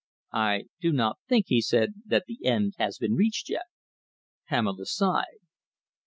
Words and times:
"I 0.33 0.63
do 0.79 0.91
not 0.91 1.19
think," 1.29 1.45
he 1.49 1.61
said, 1.61 1.93
"that 2.07 2.23
the 2.25 2.39
end 2.43 2.73
has 2.79 2.97
been 2.97 3.13
reached 3.13 3.49
yet." 3.51 3.65
Pamela 4.47 4.87
sighed. 4.87 5.41